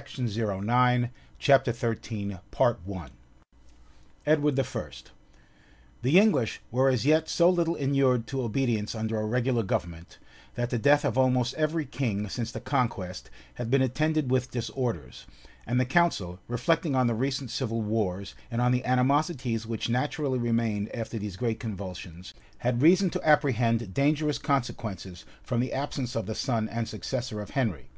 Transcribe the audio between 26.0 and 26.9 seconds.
of the son and